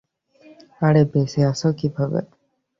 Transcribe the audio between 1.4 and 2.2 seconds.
আছো কিভাবে?